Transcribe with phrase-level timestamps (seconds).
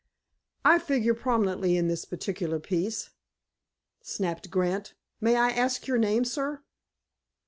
[0.65, 3.11] "I figure prominently in this particular 'piece,'"
[4.01, 4.95] snapped Grant.
[5.19, 6.63] "May I ask your name, sir?"